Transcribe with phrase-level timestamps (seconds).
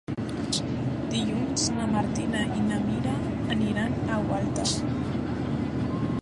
[1.11, 3.13] Dilluns na Martina i na Mira
[3.57, 4.67] aniran a Gualta.